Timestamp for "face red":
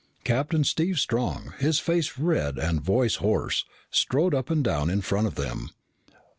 1.77-2.57